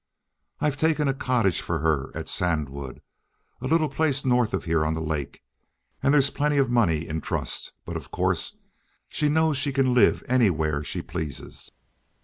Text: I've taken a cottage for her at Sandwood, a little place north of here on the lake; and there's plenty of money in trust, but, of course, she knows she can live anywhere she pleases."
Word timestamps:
I've 0.59 0.77
taken 0.77 1.07
a 1.07 1.13
cottage 1.13 1.61
for 1.61 1.77
her 1.77 2.09
at 2.17 2.27
Sandwood, 2.27 3.03
a 3.61 3.67
little 3.67 3.87
place 3.87 4.25
north 4.25 4.51
of 4.51 4.63
here 4.65 4.83
on 4.83 4.95
the 4.95 4.99
lake; 4.99 5.43
and 6.01 6.11
there's 6.11 6.31
plenty 6.31 6.57
of 6.57 6.71
money 6.71 7.07
in 7.07 7.21
trust, 7.21 7.73
but, 7.85 7.95
of 7.95 8.09
course, 8.09 8.57
she 9.09 9.29
knows 9.29 9.57
she 9.57 9.71
can 9.71 9.93
live 9.93 10.23
anywhere 10.27 10.83
she 10.83 11.03
pleases." 11.03 11.71